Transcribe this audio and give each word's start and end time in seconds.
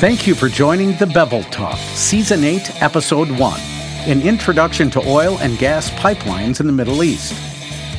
Thank 0.00 0.26
you 0.26 0.34
for 0.34 0.48
joining 0.48 0.96
the 0.96 1.06
Bevel 1.06 1.42
Talk, 1.42 1.76
Season 1.76 2.42
8, 2.42 2.82
Episode 2.82 3.30
1, 3.30 3.60
an 4.06 4.22
introduction 4.22 4.88
to 4.92 5.06
oil 5.06 5.36
and 5.40 5.58
gas 5.58 5.90
pipelines 5.90 6.58
in 6.58 6.66
the 6.66 6.72
Middle 6.72 7.04
East. 7.04 7.34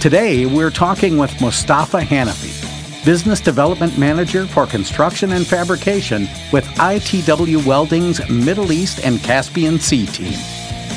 Today, 0.02 0.48
we're 0.48 0.72
talking 0.72 1.20
with 1.20 1.40
Mustafa 1.40 2.00
Hanafi, 2.00 3.06
Business 3.06 3.40
Development 3.40 3.96
Manager 4.00 4.48
for 4.48 4.66
Construction 4.66 5.34
and 5.34 5.46
Fabrication 5.46 6.28
with 6.52 6.66
ITW 6.80 7.64
Welding's 7.68 8.28
Middle 8.32 8.72
East 8.72 9.06
and 9.06 9.20
Caspian 9.20 9.78
Sea 9.78 10.08
team. 10.08 10.40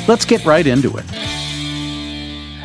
Let's 0.07 0.25
get 0.25 0.43
right 0.43 0.65
into 0.65 0.97
it. 0.97 1.05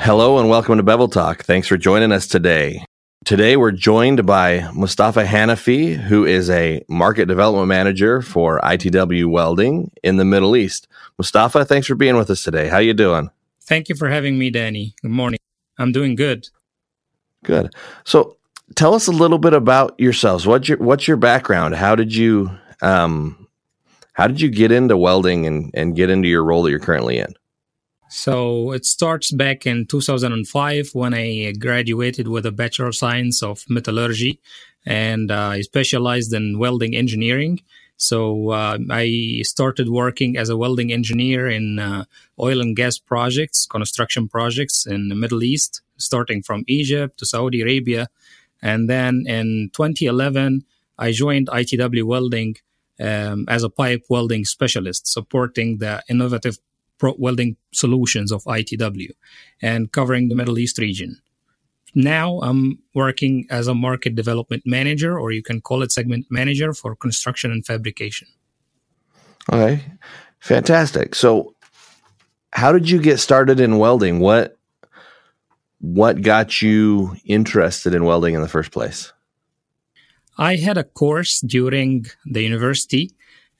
Hello 0.00 0.38
and 0.38 0.48
welcome 0.48 0.78
to 0.78 0.82
Bevel 0.82 1.08
Talk. 1.08 1.44
Thanks 1.44 1.68
for 1.68 1.76
joining 1.76 2.10
us 2.10 2.26
today. 2.26 2.86
Today, 3.26 3.58
we're 3.58 3.70
joined 3.70 4.24
by 4.24 4.70
Mustafa 4.72 5.24
Hanafi, 5.24 5.94
who 5.94 6.24
is 6.24 6.48
a 6.48 6.82
market 6.88 7.26
development 7.26 7.68
manager 7.68 8.22
for 8.22 8.60
ITW 8.60 9.30
Welding 9.30 9.92
in 10.02 10.16
the 10.16 10.24
Middle 10.24 10.56
East. 10.56 10.88
Mustafa, 11.18 11.66
thanks 11.66 11.86
for 11.86 11.94
being 11.94 12.16
with 12.16 12.30
us 12.30 12.42
today. 12.42 12.68
How 12.68 12.78
you 12.78 12.94
doing? 12.94 13.30
Thank 13.60 13.90
you 13.90 13.94
for 13.94 14.08
having 14.08 14.38
me, 14.38 14.48
Danny. 14.48 14.94
Good 15.02 15.10
morning. 15.10 15.38
I'm 15.78 15.92
doing 15.92 16.14
good. 16.14 16.48
Good. 17.44 17.74
So, 18.04 18.38
tell 18.74 18.94
us 18.94 19.06
a 19.06 19.12
little 19.12 19.38
bit 19.38 19.52
about 19.52 20.00
yourselves. 20.00 20.46
What's 20.46 20.70
your 20.70 20.78
What's 20.78 21.06
your 21.06 21.18
background? 21.18 21.74
How 21.74 21.94
did 21.94 22.14
you 22.14 22.50
um, 22.80 23.46
How 24.14 24.28
did 24.28 24.40
you 24.40 24.48
get 24.48 24.72
into 24.72 24.96
welding 24.96 25.46
and 25.46 25.70
and 25.74 25.94
get 25.94 26.08
into 26.08 26.26
your 26.26 26.42
role 26.42 26.62
that 26.62 26.70
you're 26.70 26.80
currently 26.80 27.18
in? 27.18 27.34
So 28.10 28.72
it 28.72 28.84
starts 28.84 29.30
back 29.30 29.66
in 29.66 29.86
2005 29.86 30.90
when 30.94 31.14
I 31.14 31.52
graduated 31.52 32.26
with 32.26 32.44
a 32.44 32.50
Bachelor 32.50 32.88
of 32.88 32.96
Science 32.96 33.40
of 33.40 33.64
Metallurgy 33.68 34.40
and 34.84 35.30
uh, 35.30 35.50
I 35.50 35.60
specialized 35.60 36.34
in 36.34 36.58
welding 36.58 36.96
engineering. 36.96 37.60
So 37.98 38.50
uh, 38.50 38.78
I 38.90 39.42
started 39.44 39.90
working 39.90 40.36
as 40.36 40.48
a 40.48 40.56
welding 40.56 40.92
engineer 40.92 41.48
in 41.48 41.78
uh, 41.78 42.04
oil 42.40 42.60
and 42.60 42.74
gas 42.74 42.98
projects, 42.98 43.64
construction 43.66 44.28
projects 44.28 44.86
in 44.86 45.08
the 45.08 45.14
Middle 45.14 45.44
East, 45.44 45.80
starting 45.96 46.42
from 46.42 46.64
Egypt 46.66 47.16
to 47.18 47.26
Saudi 47.26 47.60
Arabia. 47.60 48.08
And 48.60 48.90
then 48.90 49.24
in 49.28 49.70
2011, 49.72 50.64
I 50.98 51.12
joined 51.12 51.46
ITW 51.46 52.02
Welding 52.02 52.56
um, 52.98 53.44
as 53.48 53.62
a 53.62 53.70
pipe 53.70 54.04
welding 54.08 54.44
specialist, 54.44 55.06
supporting 55.06 55.78
the 55.78 56.02
innovative 56.08 56.58
welding 57.02 57.56
solutions 57.72 58.32
of 58.32 58.44
ITW 58.44 59.10
and 59.62 59.92
covering 59.92 60.28
the 60.28 60.34
Middle 60.34 60.58
East 60.58 60.78
region. 60.78 61.20
Now 61.94 62.38
I'm 62.40 62.78
working 62.94 63.46
as 63.50 63.66
a 63.66 63.74
market 63.74 64.14
development 64.14 64.62
manager, 64.64 65.18
or 65.18 65.32
you 65.32 65.42
can 65.42 65.60
call 65.60 65.82
it 65.82 65.92
segment 65.92 66.26
manager 66.30 66.72
for 66.72 66.94
construction 66.94 67.50
and 67.50 67.66
fabrication. 67.66 68.28
Okay, 69.52 69.82
fantastic. 70.38 71.14
So, 71.14 71.54
how 72.52 72.72
did 72.72 72.88
you 72.88 73.00
get 73.00 73.18
started 73.18 73.58
in 73.58 73.78
welding? 73.78 74.20
What 74.20 74.56
what 75.80 76.20
got 76.20 76.60
you 76.62 77.16
interested 77.24 77.94
in 77.94 78.04
welding 78.04 78.34
in 78.34 78.42
the 78.42 78.48
first 78.48 78.70
place? 78.70 79.12
I 80.38 80.56
had 80.56 80.78
a 80.78 80.84
course 80.84 81.40
during 81.40 82.06
the 82.24 82.42
university 82.42 83.10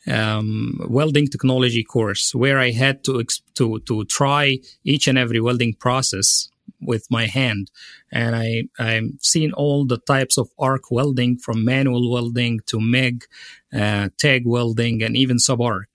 um, 0.07 0.81
welding 0.89 1.27
technology 1.29 1.85
course 1.85 2.35
where 2.35 2.59
I 2.59 2.71
had 2.71 3.05
to 3.05 3.25
to 3.55 3.81
to 3.81 4.05
try 4.05 4.59
each 4.85 5.07
and 5.09 5.19
every 5.19 5.41
welding 5.41 5.75
process 5.75 6.49
with 6.81 7.07
my 7.11 7.27
hand, 7.27 7.71
and 8.11 8.35
I 8.35 8.69
I've 8.79 9.11
seen 9.21 9.53
all 9.53 9.85
the 9.87 9.99
types 9.99 10.39
of 10.39 10.51
arc 10.59 10.91
welding 10.91 11.37
from 11.39 11.65
manual 11.65 12.11
welding 12.11 12.61
to 12.67 12.81
MIG, 12.81 13.27
uh, 13.75 14.09
TIG 14.17 14.47
welding, 14.47 15.03
and 15.03 15.17
even 15.17 15.39
sub 15.39 15.61
arc, 15.61 15.89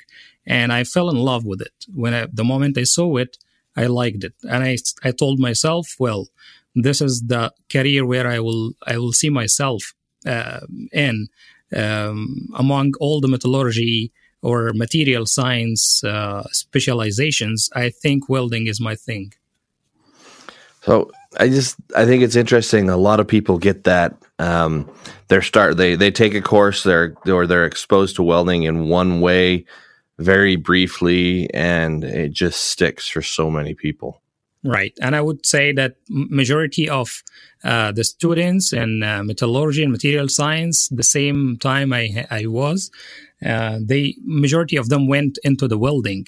and 0.45 0.71
I 0.71 0.83
fell 0.83 1.09
in 1.09 1.17
love 1.17 1.45
with 1.45 1.61
it. 1.61 1.85
When 1.93 2.13
I, 2.13 2.27
the 2.31 2.43
moment 2.43 2.77
I 2.77 2.83
saw 2.83 3.17
it, 3.17 3.37
I 3.75 3.87
liked 3.87 4.23
it, 4.23 4.35
and 4.43 4.63
I 4.63 4.77
I 5.03 5.11
told 5.11 5.39
myself, 5.39 5.95
well, 5.99 6.27
this 6.75 7.01
is 7.01 7.23
the 7.23 7.51
career 7.71 8.05
where 8.05 8.27
I 8.27 8.39
will 8.39 8.73
I 8.85 8.97
will 8.97 9.13
see 9.13 9.29
myself 9.29 9.93
uh, 10.25 10.61
in 10.91 11.27
um, 11.75 12.47
among 12.55 12.93
all 12.99 13.21
the 13.21 13.27
metallurgy 13.27 14.11
or 14.41 14.71
material 14.73 15.25
science 15.25 16.03
uh, 16.03 16.43
specializations, 16.51 17.69
I 17.73 17.89
think 17.89 18.29
welding 18.29 18.67
is 18.67 18.79
my 18.79 18.95
thing. 18.95 19.33
So 20.81 21.09
I 21.39 21.49
just 21.49 21.77
I 21.95 22.05
think 22.05 22.21
it's 22.21 22.35
interesting. 22.35 22.89
A 22.89 22.97
lot 22.97 23.19
of 23.19 23.27
people 23.27 23.57
get 23.57 23.85
that 23.85 24.15
um, 24.37 24.89
their 25.29 25.41
start 25.41 25.77
they 25.77 25.95
they 25.95 26.11
take 26.11 26.35
a 26.35 26.41
course 26.41 26.83
they're 26.83 27.15
or 27.25 27.47
they're 27.47 27.65
exposed 27.65 28.15
to 28.17 28.23
welding 28.23 28.63
in 28.63 28.87
one 28.87 29.19
way 29.19 29.65
very 30.19 30.55
briefly 30.55 31.51
and 31.53 32.03
it 32.03 32.31
just 32.31 32.61
sticks 32.61 33.07
for 33.07 33.21
so 33.21 33.49
many 33.49 33.73
people. 33.73 34.21
Right, 34.67 34.97
and 34.99 35.15
I 35.15 35.21
would 35.21 35.45
say 35.45 35.73
that 35.73 35.97
majority 36.09 36.89
of 36.89 37.21
uh, 37.63 37.91
the 37.91 38.03
students 38.03 38.73
in 38.73 39.03
uh, 39.03 39.21
metallurgy 39.21 39.83
and 39.83 39.91
material 39.91 40.27
science, 40.27 40.87
the 40.89 41.03
same 41.03 41.57
time 41.57 41.93
I 41.93 42.25
I 42.31 42.47
was, 42.47 42.89
uh, 43.45 43.77
they 43.79 44.15
majority 44.23 44.75
of 44.75 44.89
them 44.89 45.07
went 45.07 45.37
into 45.43 45.67
the 45.67 45.77
welding 45.77 46.25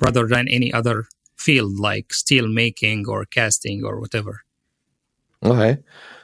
rather 0.00 0.28
than 0.28 0.46
any 0.46 0.72
other 0.72 1.08
field 1.36 1.80
like 1.80 2.14
steel 2.14 2.46
making 2.46 3.08
or 3.08 3.24
casting 3.24 3.84
or 3.84 3.98
whatever. 3.98 4.44
Okay, 5.42 5.78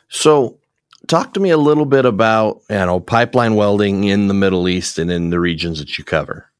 so 0.09 0.61
talk 1.09 1.35
to 1.35 1.41
me 1.41 1.51
a 1.51 1.57
little 1.57 1.87
bit 1.87 2.05
about 2.05 2.63
you 2.71 2.77
know 2.77 3.01
pipeline 3.01 3.57
welding 3.57 4.05
in 4.05 4.29
the 4.29 4.35
Middle 4.35 4.69
East 4.69 4.97
and 4.97 5.11
in 5.11 5.31
the 5.31 5.41
regions 5.41 5.81
that 5.81 5.99
you 5.99 6.05
cover. 6.05 6.52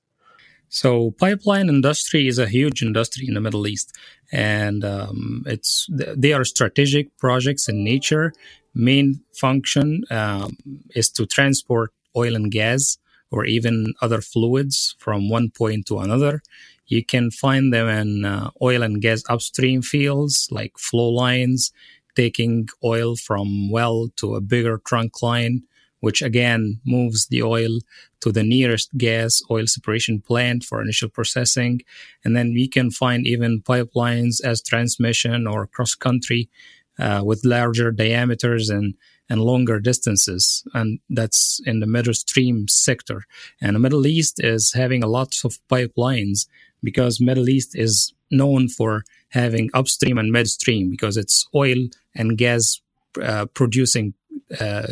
So 0.73 1.11
pipeline 1.19 1.69
industry 1.69 2.27
is 2.27 2.39
a 2.39 2.49
huge 2.49 2.81
industry 2.81 3.27
in 3.29 3.35
the 3.35 3.43
Middle 3.43 3.67
East, 3.67 3.95
and 4.33 4.83
um, 4.83 5.45
it's 5.45 5.87
they 5.91 6.33
are 6.33 6.47
strategic 6.47 7.15
projects 7.19 7.69
in 7.69 7.85
nature. 7.85 8.33
Main 8.75 9.21
function 9.35 10.05
um, 10.11 10.57
is 10.95 11.11
to 11.11 11.27
transport 11.27 11.93
oil 12.17 12.35
and 12.35 12.51
gas 12.51 12.97
or 13.31 13.45
even 13.45 13.93
other 14.01 14.23
fluids 14.23 14.97
from 14.99 15.29
one 15.29 15.51
point 15.51 15.85
to 15.89 15.99
another. 15.99 16.41
You 16.87 17.05
can 17.05 17.31
find 17.31 17.71
them 17.71 17.89
in 17.89 18.25
uh, 18.25 18.51
oil 18.63 18.83
and 18.83 19.03
gas 19.03 19.23
upstream 19.29 19.83
fields 19.83 20.49
like 20.51 20.79
flow 20.79 21.11
lines, 21.11 21.71
taking 22.17 22.71
oil 22.83 23.15
from 23.17 23.71
well 23.71 24.09
to 24.17 24.37
a 24.37 24.41
bigger 24.41 24.79
trunk 24.79 25.21
line 25.21 25.65
which 26.03 26.21
again 26.21 26.81
moves 26.85 27.29
the 27.29 27.43
oil 27.43 27.79
to 28.21 28.33
the 28.33 28.43
nearest 28.43 28.91
gas 28.99 29.41
oil 29.51 29.67
separation 29.67 30.21
plant 30.21 30.65
for 30.65 30.83
initial 30.83 31.09
processing. 31.09 31.81
And 32.25 32.37
then 32.37 32.53
we 32.53 32.67
can 32.67 32.91
find 32.91 33.25
even 33.25 33.63
pipelines 33.63 34.45
as 34.45 34.61
transmission 34.63 35.47
or 35.47 35.69
cross 35.69 35.95
country 35.95 36.51
uh, 36.99 37.23
with 37.25 37.45
larger 37.45 37.91
diameters 37.93 38.69
and 38.69 38.95
and 39.31 39.41
longer 39.41 39.81
distances, 39.81 40.63
and 40.75 40.99
that's 41.09 41.61
in 41.65 41.81
the 41.81 41.87
midstream 41.87 42.69
sector. 42.69 43.25
And 43.63 43.75
the 43.75 43.81
Middle 43.81 44.07
East 44.07 44.43
is 44.45 44.75
having 44.75 45.03
a 45.03 45.09
lot 45.09 45.33
of 45.45 45.59
pipelines 45.71 46.49
because 46.83 47.21
Middle 47.21 47.49
East 47.49 47.71
is 47.75 48.13
known 48.31 48.69
for 48.69 49.05
having 49.31 49.71
upstream 49.73 50.19
and 50.19 50.33
midstream 50.33 50.91
because 50.91 51.17
it's 51.17 51.47
oil 51.55 51.79
and 52.15 52.37
gas 52.37 52.83
uh, 53.23 53.47
producing 53.55 54.15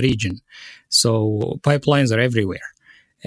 region. 0.01 0.41
So 0.89 1.59
pipelines 1.63 2.15
are 2.15 2.21
everywhere. 2.21 2.69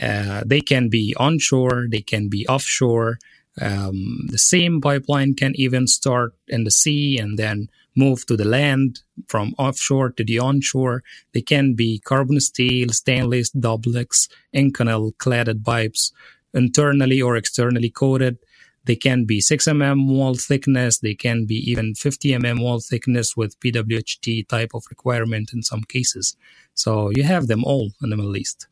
Uh, 0.01 0.41
they 0.45 0.61
can 0.61 0.89
be 0.89 1.15
onshore, 1.17 1.87
they 1.89 2.01
can 2.01 2.27
be 2.29 2.47
offshore. 2.47 3.19
Um, 3.61 4.27
the 4.31 4.39
same 4.39 4.81
pipeline 4.81 5.35
can 5.35 5.53
even 5.55 5.85
start 5.85 6.33
in 6.47 6.63
the 6.63 6.71
sea 6.71 7.19
and 7.19 7.37
then 7.37 7.69
move 7.95 8.25
to 8.25 8.35
the 8.35 8.45
land 8.45 9.01
from 9.27 9.53
offshore 9.59 10.09
to 10.11 10.23
the 10.23 10.39
onshore. 10.39 11.03
They 11.33 11.41
can 11.41 11.75
be 11.75 11.99
carbon 11.99 12.39
steel, 12.39 12.89
stainless, 12.89 13.51
Duplex, 13.51 14.27
Inconel 14.55 15.13
cladded 15.17 15.63
pipes, 15.63 16.11
internally 16.53 17.21
or 17.21 17.35
externally 17.35 17.89
coated. 17.89 18.39
They 18.85 18.95
can 18.95 19.25
be 19.25 19.39
6 19.39 19.65
mm 19.65 20.07
wall 20.07 20.35
thickness. 20.35 20.99
They 20.99 21.15
can 21.15 21.45
be 21.45 21.55
even 21.71 21.95
50 21.95 22.31
mm 22.31 22.61
wall 22.61 22.79
thickness 22.79 23.37
with 23.37 23.59
PWHT 23.59 24.47
type 24.47 24.71
of 24.73 24.83
requirement 24.89 25.53
in 25.53 25.63
some 25.63 25.83
cases. 25.83 26.35
So 26.73 27.09
you 27.11 27.23
have 27.23 27.47
them 27.47 27.63
all 27.63 27.91
in 28.01 28.09
the 28.09 28.17
Middle 28.17 28.35
East. 28.35 28.67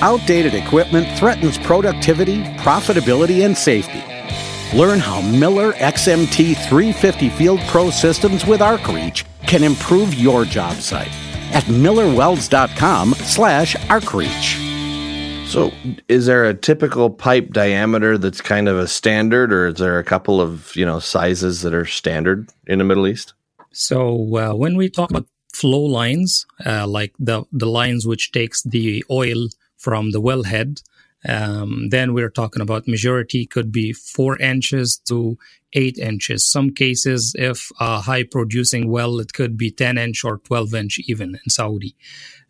Outdated 0.00 0.54
equipment 0.54 1.18
threatens 1.18 1.58
productivity, 1.58 2.44
profitability, 2.58 3.44
and 3.44 3.58
safety. 3.58 4.04
Learn 4.76 5.00
how 5.00 5.20
Miller 5.22 5.72
XMT 5.72 6.56
350 6.68 7.28
Field 7.30 7.60
Pro 7.66 7.90
systems 7.90 8.46
with 8.46 8.60
ArcReach 8.60 9.24
can 9.46 9.64
improve 9.64 10.14
your 10.14 10.44
job 10.44 10.76
site 10.76 11.12
at 11.52 11.64
millerwelds.com 11.64 13.14
slash 13.14 13.74
ArcReach. 13.74 14.67
So, 15.48 15.72
is 16.08 16.26
there 16.26 16.44
a 16.44 16.52
typical 16.52 17.08
pipe 17.08 17.54
diameter 17.54 18.18
that's 18.18 18.42
kind 18.42 18.68
of 18.68 18.78
a 18.78 18.86
standard, 18.86 19.50
or 19.50 19.68
is 19.68 19.76
there 19.76 19.98
a 19.98 20.04
couple 20.04 20.42
of 20.42 20.76
you 20.76 20.84
know 20.84 20.98
sizes 20.98 21.62
that 21.62 21.72
are 21.72 21.86
standard 21.86 22.50
in 22.66 22.78
the 22.78 22.84
Middle 22.84 23.06
East? 23.06 23.32
So, 23.72 24.36
uh, 24.36 24.54
when 24.54 24.76
we 24.76 24.90
talk 24.90 25.08
about 25.08 25.26
flow 25.54 25.80
lines, 25.80 26.46
uh, 26.66 26.86
like 26.86 27.14
the, 27.18 27.44
the 27.50 27.66
lines 27.66 28.06
which 28.06 28.30
takes 28.30 28.62
the 28.62 29.04
oil 29.10 29.48
from 29.78 30.10
the 30.10 30.20
wellhead. 30.20 30.82
Um, 31.28 31.88
then 31.88 32.14
we're 32.14 32.30
talking 32.30 32.62
about 32.62 32.86
majority 32.86 33.44
could 33.44 33.72
be 33.72 33.92
four 33.92 34.38
inches 34.38 34.98
to 35.08 35.36
eight 35.72 35.98
inches. 35.98 36.46
Some 36.46 36.70
cases, 36.74 37.34
if 37.36 37.72
a 37.80 38.00
high 38.00 38.22
producing 38.22 38.88
well, 38.88 39.18
it 39.18 39.32
could 39.32 39.56
be 39.56 39.70
10 39.70 39.98
inch 39.98 40.22
or 40.24 40.38
12 40.38 40.74
inch 40.74 40.98
even 41.08 41.30
in 41.42 41.50
Saudi. 41.50 41.96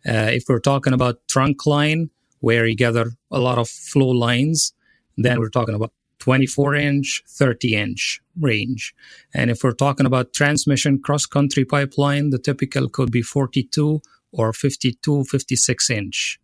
Uh, 0.07 0.29
if 0.31 0.43
we're 0.47 0.59
talking 0.59 0.93
about 0.93 1.27
trunk 1.27 1.65
line, 1.65 2.11
where 2.39 2.65
you 2.65 2.75
gather 2.75 3.11
a 3.31 3.39
lot 3.39 3.57
of 3.57 3.69
flow 3.69 4.09
lines, 4.09 4.73
then 5.17 5.39
we're 5.39 5.49
talking 5.49 5.75
about 5.75 5.91
24 6.19 6.75
inch, 6.75 7.23
30 7.27 7.75
inch 7.75 8.21
range. 8.39 8.93
And 9.33 9.49
if 9.49 9.63
we're 9.63 9.71
talking 9.71 10.05
about 10.05 10.33
transmission 10.33 11.01
cross 11.01 11.25
country 11.25 11.65
pipeline, 11.65 12.29
the 12.29 12.39
typical 12.39 12.89
could 12.89 13.11
be 13.11 13.21
42 13.21 14.01
or 14.31 14.53
52, 14.53 15.23
56 15.23 15.89
inch. 15.89 16.39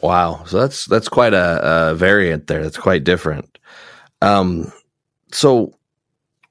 Wow. 0.00 0.44
So 0.46 0.60
that's, 0.60 0.86
that's 0.86 1.08
quite 1.08 1.34
a, 1.34 1.90
a 1.90 1.94
variant 1.94 2.46
there. 2.46 2.62
That's 2.62 2.78
quite 2.78 3.04
different. 3.04 3.58
Um, 4.20 4.72
so 5.30 5.78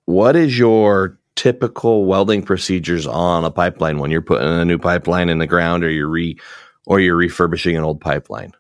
what 0.06 0.36
is 0.36 0.58
your 0.58 1.18
typical 1.36 2.06
welding 2.06 2.44
procedures 2.44 3.08
on 3.08 3.44
a 3.44 3.52
pipeline 3.52 3.98
when 3.98 4.12
you're 4.12 4.22
putting 4.22 4.48
a 4.48 4.66
new 4.66 4.78
pipeline 4.78 5.30
in 5.30 5.40
the 5.40 5.48
ground 5.48 5.84
or 5.84 5.90
you're 5.90 6.08
re, 6.08 6.38
or 6.86 7.00
you're 7.00 7.16
refurbishing 7.16 7.76
an 7.76 7.84
old 7.84 8.00
pipeline? 8.00 8.54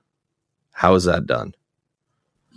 How 0.81 0.95
is 0.95 1.04
that 1.04 1.28
done? 1.28 1.54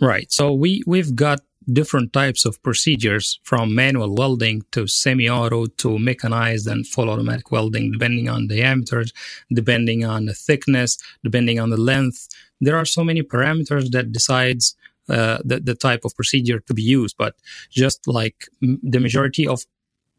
Right. 0.01 0.31
So 0.31 0.51
we 0.51 0.81
we've 0.87 1.15
got 1.15 1.41
different 1.71 2.11
types 2.11 2.43
of 2.43 2.61
procedures 2.63 3.39
from 3.43 3.75
manual 3.75 4.15
welding 4.15 4.63
to 4.71 4.87
semi-auto 4.87 5.67
to 5.81 5.99
mechanized 5.99 6.67
and 6.67 6.87
full 6.87 7.09
automatic 7.09 7.51
welding 7.51 7.91
depending 7.91 8.27
on 8.29 8.47
diameters 8.47 9.11
depending 9.51 10.05
on 10.05 10.25
the 10.25 10.33
thickness 10.47 10.91
depending 11.23 11.59
on 11.59 11.71
the 11.71 11.81
length 11.91 12.27
there 12.61 12.77
are 12.77 12.85
so 12.85 13.03
many 13.03 13.23
parameters 13.23 13.89
that 13.95 14.11
decides 14.11 14.75
uh, 15.09 15.39
the, 15.43 15.59
the 15.59 15.73
type 15.73 16.05
of 16.05 16.15
procedure 16.15 16.59
to 16.59 16.73
be 16.75 16.83
used 16.83 17.15
but 17.17 17.33
just 17.71 18.07
like 18.07 18.47
the 18.61 18.99
majority 18.99 19.47
of 19.47 19.65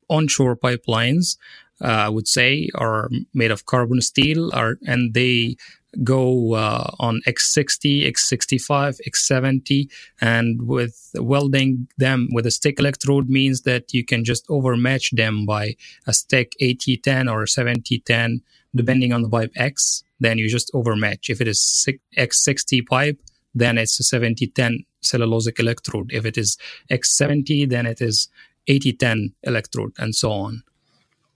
onshore 0.09 0.57
pipelines 0.57 1.37
uh, 1.81 2.07
I 2.07 2.09
would 2.09 2.27
say 2.27 2.71
are 2.75 3.09
made 3.35 3.53
of 3.53 3.67
carbon 3.67 4.01
steel 4.01 4.51
are 4.53 4.79
and 4.85 5.15
they 5.15 5.57
go 6.03 6.55
uh, 6.55 6.91
on 6.99 7.21
X60, 7.27 8.07
X65, 8.07 9.01
X70, 9.09 9.91
and 10.21 10.67
with 10.67 11.11
welding 11.15 11.89
them 11.99 12.29
with 12.33 12.47
a 12.47 12.51
stick 12.51 12.79
electrode 12.79 13.29
means 13.29 13.63
that 13.63 13.93
you 13.93 14.05
can 14.05 14.25
just 14.25 14.45
overmatch 14.49 15.11
them 15.13 15.47
by 15.47 15.77
a 16.07 16.13
stick 16.13 16.53
8010 16.61 17.29
or 17.29 17.47
7010, 17.47 18.43
depending 18.75 19.13
on 19.13 19.23
the 19.23 19.29
pipe 19.29 19.53
X. 19.57 20.03
Then 20.21 20.39
you 20.39 20.49
just 20.49 20.71
overmatch. 20.75 21.29
If 21.29 21.41
it 21.41 21.49
is 21.49 21.89
X60 22.17 22.87
pipe, 22.87 23.21
then 23.55 23.79
it's 23.79 23.99
a 24.01 24.03
7010 24.03 24.85
cellulosic 25.03 25.59
electrode. 25.59 26.11
If 26.13 26.27
it 26.27 26.37
is 26.37 26.57
X70, 26.91 27.69
then 27.69 27.87
it 27.87 28.01
is 28.01 28.29
8010 28.69 29.33
electrode, 29.45 29.93
and 29.99 30.15
so 30.15 30.31
on. 30.33 30.63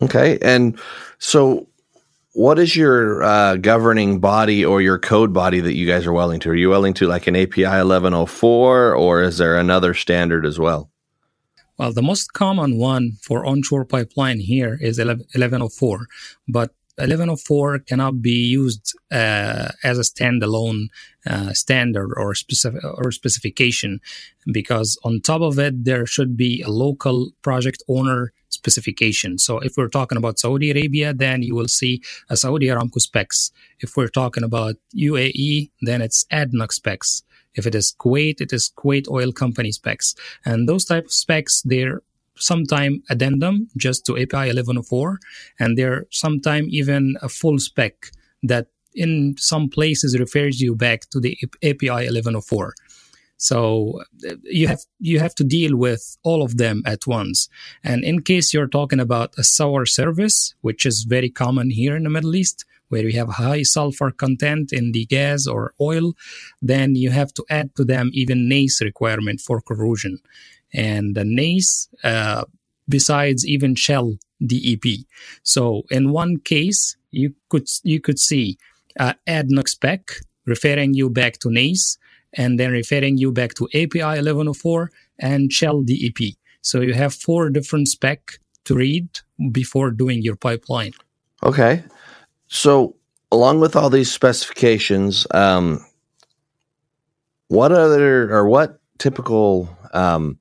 Okay, 0.02 0.38
and 0.40 0.78
so 1.18 1.68
what 2.32 2.58
is 2.58 2.76
your 2.76 3.22
uh, 3.22 3.56
governing 3.56 4.20
body 4.20 4.64
or 4.64 4.80
your 4.80 4.98
code 4.98 5.32
body 5.32 5.60
that 5.60 5.74
you 5.74 5.86
guys 5.86 6.06
are 6.06 6.12
welding 6.12 6.40
to? 6.40 6.50
Are 6.50 6.54
you 6.54 6.70
welding 6.70 6.94
to 6.94 7.06
like 7.06 7.26
an 7.26 7.36
API 7.36 7.64
1104 7.64 8.94
or 8.94 9.22
is 9.22 9.38
there 9.38 9.58
another 9.58 9.94
standard 9.94 10.46
as 10.46 10.58
well? 10.58 10.90
Well, 11.76 11.92
the 11.92 12.02
most 12.02 12.32
common 12.32 12.76
one 12.76 13.12
for 13.22 13.46
onshore 13.46 13.86
pipeline 13.86 14.40
here 14.40 14.78
is 14.80 14.98
1104, 14.98 16.06
but 16.46 16.72
1104 17.00 17.80
cannot 17.80 18.22
be 18.22 18.32
used 18.32 18.94
uh, 19.12 19.68
as 19.82 19.98
a 19.98 20.02
standalone 20.02 20.88
uh, 21.26 21.52
standard 21.52 22.12
or 22.16 22.34
specific 22.34 22.82
or 22.84 23.12
specification 23.12 24.00
because 24.52 24.98
on 25.04 25.20
top 25.20 25.42
of 25.42 25.58
it 25.58 25.84
there 25.84 26.06
should 26.06 26.36
be 26.36 26.62
a 26.62 26.70
local 26.70 27.30
project 27.42 27.82
owner 27.88 28.32
specification. 28.48 29.38
So 29.38 29.58
if 29.58 29.76
we're 29.76 29.88
talking 29.88 30.18
about 30.18 30.38
Saudi 30.38 30.70
Arabia, 30.70 31.14
then 31.14 31.42
you 31.42 31.54
will 31.54 31.68
see 31.68 32.02
a 32.28 32.36
Saudi 32.36 32.66
Aramco 32.66 33.00
specs. 33.00 33.52
If 33.80 33.96
we're 33.96 34.08
talking 34.08 34.44
about 34.44 34.76
UAE, 34.94 35.70
then 35.82 36.02
it's 36.02 36.24
ADNOC 36.32 36.72
specs. 36.72 37.22
If 37.54 37.66
it 37.66 37.74
is 37.74 37.94
Kuwait, 37.98 38.40
it 38.40 38.52
is 38.52 38.72
Kuwait 38.76 39.08
Oil 39.08 39.32
Company 39.32 39.72
specs. 39.72 40.14
And 40.44 40.68
those 40.68 40.84
type 40.84 41.06
of 41.06 41.12
specs, 41.12 41.62
they're 41.62 42.02
sometime 42.36 43.02
addendum 43.10 43.68
just 43.76 44.04
to 44.06 44.16
API 44.16 44.48
1104, 44.48 45.18
and 45.58 45.76
they're 45.76 46.06
sometime 46.10 46.66
even 46.70 47.16
a 47.22 47.28
full 47.28 47.58
spec 47.58 47.94
that 48.42 48.68
in 48.94 49.34
some 49.38 49.68
places 49.68 50.18
refers 50.18 50.60
you 50.60 50.74
back 50.74 51.08
to 51.10 51.20
the 51.20 51.38
API 51.62 51.90
1104. 51.90 52.74
So 53.36 54.02
uh, 54.28 54.34
you 54.42 54.68
have 54.68 54.80
you 54.98 55.18
have 55.18 55.34
to 55.36 55.44
deal 55.44 55.74
with 55.74 56.18
all 56.22 56.42
of 56.42 56.58
them 56.58 56.82
at 56.84 57.06
once. 57.06 57.48
And 57.82 58.04
in 58.04 58.20
case 58.20 58.52
you're 58.52 58.68
talking 58.68 59.00
about 59.00 59.32
a 59.38 59.44
sour 59.44 59.86
service, 59.86 60.54
which 60.60 60.84
is 60.84 61.06
very 61.08 61.30
common 61.30 61.70
here 61.70 61.96
in 61.96 62.02
the 62.02 62.10
Middle 62.10 62.36
East, 62.36 62.66
where 62.90 63.04
we 63.04 63.14
have 63.14 63.30
high 63.30 63.62
sulfur 63.62 64.10
content 64.10 64.72
in 64.72 64.92
the 64.92 65.06
gas 65.06 65.46
or 65.46 65.72
oil, 65.80 66.12
then 66.60 66.96
you 66.96 67.10
have 67.10 67.32
to 67.32 67.44
add 67.48 67.74
to 67.76 67.84
them 67.84 68.10
even 68.12 68.46
NACE 68.46 68.82
requirement 68.82 69.40
for 69.40 69.62
corrosion. 69.62 70.18
And 70.72 71.14
the 71.14 71.24
NACE, 71.24 71.88
uh, 72.04 72.44
besides 72.88 73.46
even 73.46 73.74
Shell 73.74 74.18
DEP. 74.44 74.84
So 75.42 75.82
in 75.90 76.10
one 76.10 76.38
case, 76.38 76.96
you 77.10 77.34
could 77.48 77.68
you 77.82 78.00
could 78.00 78.18
see 78.18 78.58
uh, 78.98 79.14
ADNOC 79.26 79.68
spec 79.68 80.10
referring 80.46 80.94
you 80.94 81.10
back 81.10 81.38
to 81.40 81.50
NACE 81.50 81.98
and 82.34 82.58
then 82.58 82.70
referring 82.70 83.18
you 83.18 83.32
back 83.32 83.54
to 83.54 83.66
API 83.74 84.02
1104 84.02 84.90
and 85.18 85.52
Shell 85.52 85.82
DEP. 85.82 86.34
So 86.62 86.80
you 86.80 86.94
have 86.94 87.14
four 87.14 87.50
different 87.50 87.88
spec 87.88 88.38
to 88.64 88.74
read 88.74 89.08
before 89.50 89.90
doing 89.90 90.22
your 90.22 90.36
pipeline. 90.36 90.92
Okay. 91.42 91.82
So 92.48 92.96
along 93.32 93.60
with 93.60 93.76
all 93.76 93.90
these 93.90 94.12
specifications, 94.12 95.26
um, 95.32 95.84
what 97.48 97.72
other 97.72 98.32
or 98.32 98.46
what 98.46 98.80
typical 98.98 99.68
um, 99.92 100.38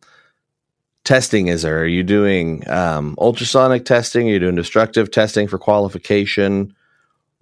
testing 1.03 1.47
is 1.47 1.63
there? 1.63 1.81
Are 1.81 1.87
you 1.87 2.03
doing 2.03 2.67
um, 2.69 3.15
ultrasonic 3.17 3.85
testing? 3.85 4.27
Are 4.27 4.31
you 4.31 4.39
doing 4.39 4.55
destructive 4.55 5.11
testing 5.11 5.47
for 5.47 5.57
qualification? 5.57 6.73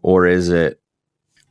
Or 0.01 0.27
is 0.27 0.49
it 0.49 0.79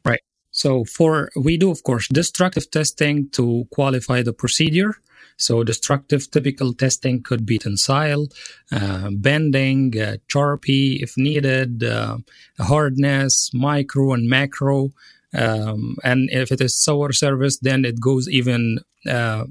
right? 0.05 0.21
so 0.51 0.85
for 0.85 1.31
we 1.37 1.57
do 1.57 1.71
of 1.71 1.83
course 1.83 2.09
destructive 2.09 2.71
testing 2.71 3.29
to 3.31 3.67
qualify 3.71 4.23
the 4.23 4.33
procedure. 4.33 4.95
So 5.39 5.63
destructive 5.63 6.31
typical 6.31 6.73
testing 6.73 7.23
could 7.23 7.45
be 7.45 7.59
tensile, 7.59 8.29
uh, 8.73 9.11
bending, 9.13 10.01
uh, 10.01 10.17
charpy 10.29 11.03
if 11.03 11.19
needed, 11.19 11.85
uh, 11.85 12.19
hardness, 12.59 13.51
micro 13.53 14.15
and 14.15 14.29
macro. 14.31 14.93
Um, 15.35 15.97
and 16.03 16.31
if 16.33 16.51
it 16.53 16.63
is 16.63 16.75
sour 16.75 17.13
service, 17.13 17.59
then 17.59 17.85
it 17.85 18.01
goes 18.01 18.29
even 18.31 18.79
uh, 19.07 19.45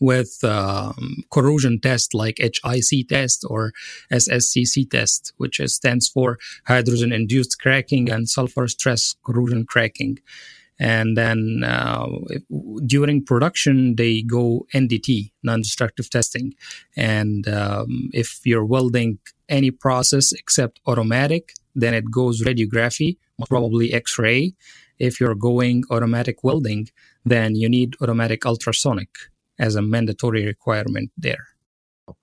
with 0.00 0.42
um, 0.44 1.24
corrosion 1.30 1.80
test 1.80 2.14
like 2.14 2.38
HIC 2.38 3.08
test 3.08 3.44
or 3.48 3.72
SSCC 4.12 4.88
test, 4.90 5.32
which 5.36 5.60
stands 5.66 6.08
for 6.08 6.38
hydrogen 6.66 7.12
induced 7.12 7.60
cracking 7.60 8.10
and 8.10 8.28
sulfur 8.28 8.68
stress 8.68 9.14
corrosion 9.24 9.64
cracking. 9.66 10.18
And 10.78 11.16
then 11.16 11.62
uh, 11.64 12.08
during 12.84 13.24
production, 13.24 13.94
they 13.96 14.22
go 14.22 14.66
NDT, 14.74 15.30
non-destructive 15.42 16.10
testing. 16.10 16.54
And 16.96 17.46
um, 17.48 18.10
if 18.12 18.40
you're 18.44 18.64
welding 18.64 19.18
any 19.48 19.70
process 19.70 20.32
except 20.32 20.80
automatic, 20.86 21.52
then 21.74 21.94
it 21.94 22.10
goes 22.10 22.42
radiography, 22.42 23.18
probably 23.46 23.92
X-ray. 23.92 24.54
If 24.98 25.20
you're 25.20 25.34
going 25.34 25.84
automatic 25.90 26.42
welding, 26.42 26.88
then 27.24 27.54
you 27.54 27.68
need 27.68 27.96
automatic 28.00 28.44
ultrasonic 28.44 29.10
as 29.58 29.76
a 29.76 29.82
mandatory 29.82 30.44
requirement 30.44 31.10
there. 31.16 31.48
All 32.06 32.16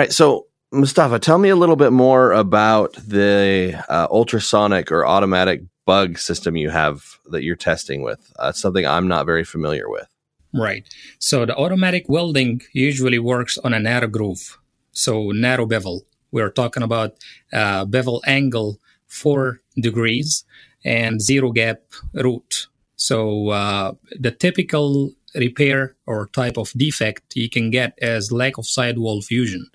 right. 0.00 0.12
So, 0.12 0.46
Mustafa, 0.70 1.18
tell 1.18 1.38
me 1.38 1.48
a 1.48 1.56
little 1.56 1.76
bit 1.76 1.92
more 1.92 2.32
about 2.32 2.92
the 2.94 3.82
uh, 3.88 4.06
ultrasonic 4.10 4.92
or 4.92 5.06
automatic 5.06 5.62
bug 5.86 6.18
system 6.18 6.56
you 6.56 6.68
have 6.68 7.18
that 7.30 7.42
you're 7.42 7.56
testing 7.56 8.02
with. 8.02 8.30
Uh, 8.38 8.52
something 8.52 8.86
I'm 8.86 9.08
not 9.08 9.24
very 9.24 9.44
familiar 9.44 9.88
with. 9.88 10.06
Right. 10.52 10.86
So, 11.18 11.46
the 11.46 11.56
automatic 11.56 12.04
welding 12.08 12.60
usually 12.72 13.18
works 13.18 13.56
on 13.58 13.72
a 13.72 13.80
narrow 13.80 14.08
groove. 14.08 14.58
So, 14.92 15.30
narrow 15.30 15.64
bevel. 15.64 16.04
We're 16.32 16.50
talking 16.50 16.82
about 16.82 17.14
uh, 17.50 17.86
bevel 17.86 18.22
angle 18.26 18.78
four 19.06 19.62
degrees 19.80 20.44
and 20.84 21.22
zero 21.22 21.50
gap 21.52 21.80
root. 22.12 22.66
So, 22.96 23.48
uh, 23.48 23.92
the 24.18 24.32
typical 24.32 25.12
repair 25.34 25.96
or 26.06 26.28
type 26.28 26.56
of 26.56 26.72
defect 26.72 27.36
you 27.36 27.48
can 27.48 27.70
get 27.70 27.98
as 28.00 28.32
lack 28.32 28.58
of 28.58 28.66
sidewall 28.66 29.22
fusion. 29.22 29.66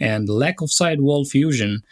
And 0.00 0.28
lack 0.28 0.60
of 0.60 0.72
sidewall 0.72 1.24
fusion 1.24 1.82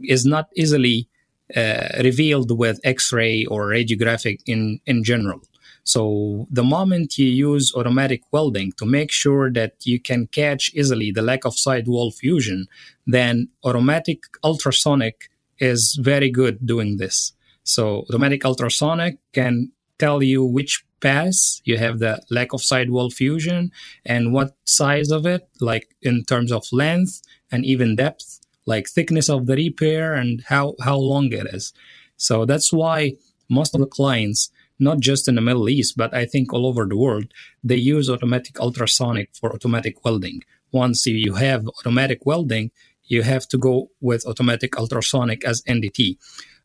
is 0.00 0.24
not 0.24 0.48
easily 0.56 1.08
uh, 1.56 1.88
revealed 2.02 2.56
with 2.56 2.80
X-ray 2.84 3.46
or 3.46 3.68
radiographic 3.68 4.38
in 4.46 4.80
in 4.86 5.02
general. 5.04 5.40
So 5.82 6.46
the 6.50 6.62
moment 6.62 7.18
you 7.18 7.26
use 7.26 7.72
automatic 7.74 8.22
welding 8.32 8.72
to 8.72 8.86
make 8.86 9.10
sure 9.10 9.50
that 9.52 9.74
you 9.84 9.98
can 9.98 10.26
catch 10.28 10.70
easily 10.74 11.10
the 11.10 11.22
lack 11.22 11.44
of 11.44 11.58
sidewall 11.58 12.10
fusion, 12.10 12.66
then 13.06 13.48
automatic 13.64 14.24
ultrasonic 14.44 15.30
is 15.58 15.98
very 16.00 16.30
good 16.30 16.64
doing 16.64 16.98
this. 16.98 17.32
So 17.64 18.04
automatic 18.08 18.44
ultrasonic 18.44 19.18
can 19.32 19.72
tell 19.98 20.22
you 20.22 20.44
which 20.44 20.84
pass 21.00 21.60
you 21.64 21.78
have 21.78 21.98
the 21.98 22.20
lack 22.30 22.52
of 22.52 22.62
sidewall 22.62 23.10
fusion 23.10 23.70
and 24.04 24.32
what 24.32 24.56
size 24.64 25.10
of 25.10 25.26
it, 25.26 25.48
like 25.60 25.94
in 26.02 26.24
terms 26.24 26.52
of 26.52 26.64
length 26.72 27.22
and 27.50 27.64
even 27.64 27.96
depth, 27.96 28.40
like 28.66 28.88
thickness 28.88 29.28
of 29.28 29.46
the 29.46 29.56
repair 29.56 30.14
and 30.14 30.42
how, 30.48 30.74
how 30.82 30.96
long 30.96 31.32
it 31.32 31.46
is. 31.52 31.72
So 32.16 32.44
that's 32.44 32.72
why 32.72 33.16
most 33.48 33.74
of 33.74 33.80
the 33.80 33.86
clients, 33.86 34.50
not 34.78 35.00
just 35.00 35.28
in 35.28 35.34
the 35.34 35.40
Middle 35.40 35.68
East, 35.68 35.96
but 35.96 36.14
I 36.14 36.24
think 36.24 36.52
all 36.52 36.66
over 36.66 36.84
the 36.86 36.96
world, 36.96 37.26
they 37.64 37.76
use 37.76 38.08
automatic 38.08 38.60
ultrasonic 38.60 39.30
for 39.34 39.52
automatic 39.52 40.04
welding. 40.04 40.42
Once 40.72 41.06
you 41.06 41.34
have 41.34 41.66
automatic 41.66 42.24
welding, 42.24 42.70
you 43.04 43.22
have 43.22 43.48
to 43.48 43.58
go 43.58 43.90
with 44.00 44.26
automatic 44.26 44.78
ultrasonic 44.78 45.44
as 45.44 45.62
NDT. 45.62 46.16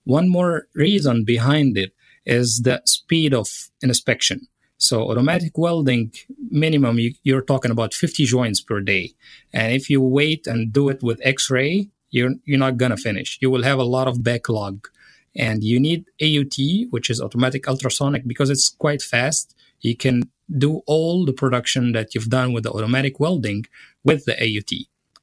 One 0.04 0.30
more 0.30 0.68
reason 0.75 1.24
behind 1.24 1.77
it 1.77 1.94
is 2.25 2.62
the 2.63 2.82
speed 2.86 3.34
of 3.34 3.70
inspection. 3.82 4.48
So 4.77 5.10
automatic 5.10 5.58
welding 5.58 6.13
minimum 6.50 7.00
you, 7.00 7.38
are 7.38 7.41
talking 7.41 7.72
about 7.72 7.94
50 7.94 8.25
joints 8.25 8.62
per 8.62 8.82
day. 8.82 9.13
And 9.53 9.74
if 9.74 9.89
you 9.89 10.01
wait 10.01 10.48
and 10.48 10.72
do 10.72 10.89
it 10.89 11.01
with 11.01 11.20
X-ray, 11.24 11.89
you're 12.10 12.34
you're 12.46 12.60
not 12.60 12.77
gonna 12.77 12.98
finish. 12.98 13.38
You 13.41 13.50
will 13.50 13.63
have 13.63 13.79
a 13.79 13.84
lot 13.84 14.08
of 14.08 14.24
backlog. 14.24 14.88
And 15.36 15.63
you 15.63 15.79
need 15.79 16.05
AUT, 16.22 16.58
which 16.91 17.10
is 17.10 17.20
automatic 17.22 17.67
ultrasonic, 17.67 18.25
because 18.25 18.50
it's 18.50 18.70
quite 18.70 19.01
fast. 19.01 19.53
You 19.82 19.96
can 19.96 20.29
do 20.58 20.82
all 20.86 21.25
the 21.25 21.34
production 21.34 21.91
that 21.91 22.15
you've 22.15 22.29
done 22.29 22.53
with 22.53 22.63
the 22.63 22.72
automatic 22.72 23.20
welding 23.20 23.65
with 24.03 24.24
the 24.25 24.36
AUT. 24.41 24.72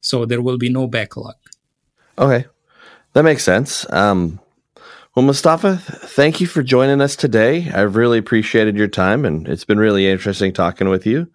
So 0.01 0.27
there 0.27 0.43
will 0.43 0.59
be 0.59 0.69
no 0.69 0.87
backlog. 0.87 1.37
Okay. 2.19 2.45
That 3.15 3.23
makes 3.23 3.45
sense. 3.45 3.91
Um, 3.91 4.41
well, 5.15 5.27
Mustafa, 5.27 5.77
thank 5.77 6.41
you 6.41 6.47
for 6.47 6.63
joining 6.63 7.01
us 7.01 7.17
today. 7.17 7.71
I've 7.71 7.97
really 7.97 8.19
appreciated 8.19 8.77
your 8.77 8.89
time, 8.89 9.25
and 9.25 9.47
it's 9.47 9.65
been 9.65 9.79
really 9.79 10.09
interesting 10.09 10.53
talking 10.53 10.89
with 10.89 11.07
you. 11.07 11.29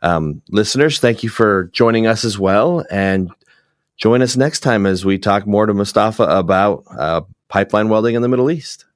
Um, 0.00 0.42
listeners, 0.48 0.98
thank 0.98 1.22
you 1.22 1.28
for 1.28 1.64
joining 1.72 2.06
us 2.06 2.24
as 2.24 2.38
well. 2.38 2.84
And 2.90 3.30
join 3.96 4.22
us 4.22 4.36
next 4.36 4.60
time 4.60 4.86
as 4.86 5.04
we 5.04 5.18
talk 5.18 5.46
more 5.46 5.66
to 5.66 5.74
Mustafa 5.74 6.24
about 6.24 6.84
uh, 6.90 7.20
pipeline 7.48 7.88
welding 7.88 8.14
in 8.14 8.22
the 8.22 8.28
Middle 8.28 8.50
East. 8.50 8.86